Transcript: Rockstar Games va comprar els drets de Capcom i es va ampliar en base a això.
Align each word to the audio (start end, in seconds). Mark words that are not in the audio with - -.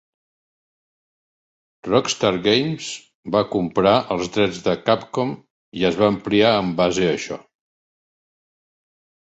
Rockstar 1.87 2.31
Games 2.47 2.87
va 3.37 3.43
comprar 3.57 3.93
els 4.17 4.33
drets 4.39 4.63
de 4.69 4.75
Capcom 4.89 5.37
i 5.83 5.87
es 5.93 6.01
va 6.03 6.11
ampliar 6.17 6.57
en 6.65 6.75
base 6.83 7.09
a 7.11 7.15
això. 7.21 7.41